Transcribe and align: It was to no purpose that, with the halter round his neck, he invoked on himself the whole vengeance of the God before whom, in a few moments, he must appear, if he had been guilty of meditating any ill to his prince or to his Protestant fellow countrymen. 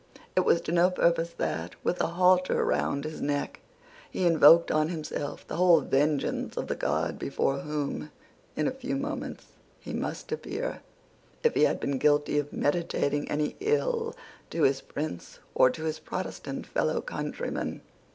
It 0.35 0.39
was 0.39 0.61
to 0.61 0.71
no 0.71 0.89
purpose 0.89 1.29
that, 1.37 1.75
with 1.83 1.97
the 1.99 2.07
halter 2.07 2.65
round 2.65 3.03
his 3.03 3.21
neck, 3.21 3.59
he 4.09 4.25
invoked 4.25 4.71
on 4.71 4.89
himself 4.89 5.45
the 5.47 5.57
whole 5.57 5.81
vengeance 5.81 6.57
of 6.57 6.65
the 6.65 6.75
God 6.75 7.19
before 7.19 7.59
whom, 7.59 8.11
in 8.55 8.65
a 8.67 8.71
few 8.71 8.95
moments, 8.95 9.45
he 9.79 9.93
must 9.93 10.31
appear, 10.31 10.81
if 11.43 11.53
he 11.53 11.65
had 11.65 11.79
been 11.79 11.99
guilty 11.99 12.39
of 12.39 12.51
meditating 12.51 13.29
any 13.29 13.55
ill 13.59 14.15
to 14.49 14.63
his 14.63 14.81
prince 14.81 15.37
or 15.53 15.69
to 15.69 15.83
his 15.83 15.99
Protestant 15.99 16.65
fellow 16.65 16.99
countrymen. 16.99 17.81